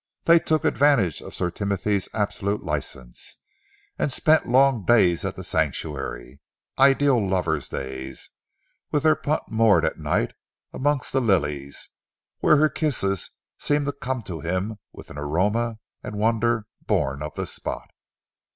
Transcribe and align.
They 0.25 0.39
took 0.39 0.65
advantage 0.65 1.21
of 1.21 1.35
Sir 1.35 1.51
Timothy's 1.51 2.09
absolute 2.11 2.63
license, 2.63 3.37
and 3.99 4.11
spent 4.11 4.47
long 4.47 4.83
days 4.83 5.23
at 5.23 5.35
The 5.35 5.43
Sanctuary, 5.43 6.39
ideal 6.79 7.23
lovers' 7.23 7.69
days, 7.69 8.31
with 8.89 9.03
their 9.03 9.15
punt 9.15 9.43
moored 9.49 9.85
at 9.85 9.99
night 9.99 10.33
amongst 10.73 11.13
the 11.13 11.21
lilies, 11.21 11.89
where 12.39 12.57
her 12.57 12.67
kisses 12.67 13.29
seemed 13.59 13.85
to 13.85 13.91
come 13.91 14.23
to 14.23 14.39
him 14.39 14.79
with 14.91 15.11
an 15.11 15.19
aroma 15.19 15.77
and 16.01 16.15
wonder 16.17 16.65
born 16.87 17.21
of 17.21 17.35
the 17.35 17.45
spot. 17.45 17.91